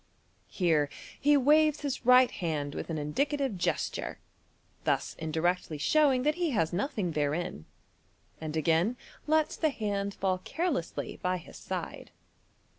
Here 0.47 0.89
he 1.19 1.37
waves 1.37 1.81
his 1.81 2.07
right 2.07 2.31
hand 2.31 2.73
with 2.73 2.89
an 2.89 2.97
indi 2.97 3.23
cative 3.23 3.55
gesture, 3.57 4.17
thus 4.83 5.13
indirectly 5.19 5.77
showing 5.77 6.23
that 6.23 6.33
he 6.41 6.49
has 6.49 6.73
nothing 6.73 7.11
therein, 7.11 7.65
and 8.39 8.57
again 8.57 8.97
lots 9.27 9.55
the 9.55 9.69
hand 9.69 10.15
fall 10.15 10.39
carelessly 10.39 11.19
by 11.21 11.37
his 11.37 11.57
side. 11.57 12.09